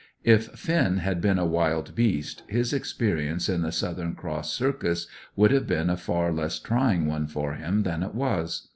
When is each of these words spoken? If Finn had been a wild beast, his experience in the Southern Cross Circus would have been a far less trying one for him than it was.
If 0.23 0.47
Finn 0.57 0.97
had 0.97 1.21
been 1.21 1.37
a 1.37 1.45
wild 1.45 1.93
beast, 1.93 2.41
his 2.47 2.73
experience 2.73 3.47
in 3.47 3.61
the 3.61 3.71
Southern 3.71 4.15
Cross 4.15 4.51
Circus 4.51 5.05
would 5.35 5.51
have 5.51 5.67
been 5.67 5.91
a 5.91 5.95
far 5.95 6.33
less 6.33 6.57
trying 6.57 7.05
one 7.05 7.27
for 7.27 7.53
him 7.53 7.83
than 7.83 8.01
it 8.01 8.15
was. 8.15 8.67